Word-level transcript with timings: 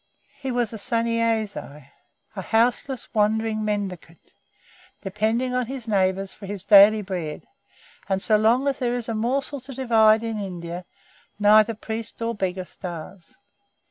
He 0.39 0.49
was 0.51 0.73
a 0.73 0.79
Sunnyasi 0.79 1.87
a 2.35 2.41
houseless, 2.41 3.13
wandering 3.13 3.63
mendicant, 3.63 4.33
depending 5.03 5.53
on 5.53 5.67
his 5.67 5.87
neighbours 5.87 6.33
for 6.33 6.47
his 6.47 6.65
daily 6.65 7.03
bread; 7.03 7.45
and 8.09 8.19
so 8.19 8.35
long 8.35 8.67
as 8.67 8.79
there 8.79 8.95
is 8.95 9.07
a 9.07 9.13
morsel 9.13 9.59
to 9.59 9.75
divide 9.75 10.23
in 10.23 10.39
India, 10.39 10.85
neither 11.37 11.75
priest 11.75 12.19
nor 12.19 12.33
beggar 12.33 12.65
starves. 12.65 13.37